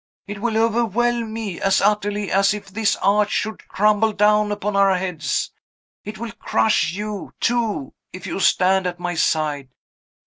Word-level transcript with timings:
It 0.25 0.41
will 0.41 0.57
overwhelm 0.57 1.31
me 1.31 1.61
as 1.61 1.79
utterly 1.79 2.31
as 2.31 2.55
if 2.55 2.65
this 2.69 2.95
arch 3.03 3.29
should 3.29 3.67
crumble 3.67 4.13
down 4.13 4.51
upon 4.51 4.75
our 4.75 4.97
heads! 4.97 5.51
It 6.03 6.17
will 6.17 6.31
crush 6.31 6.93
you, 6.93 7.33
too, 7.39 7.93
if 8.11 8.25
you 8.25 8.39
stand 8.39 8.87
at 8.87 8.99
my 8.99 9.13
side! 9.13 9.69